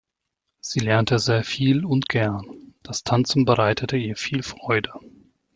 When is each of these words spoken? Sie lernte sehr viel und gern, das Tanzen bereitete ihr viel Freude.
Sie 0.61 0.79
lernte 0.79 1.19
sehr 1.19 1.43
viel 1.43 1.85
und 1.85 2.09
gern, 2.09 2.73
das 2.81 3.03
Tanzen 3.03 3.45
bereitete 3.45 3.97
ihr 3.97 4.15
viel 4.15 4.41
Freude. 4.41 4.91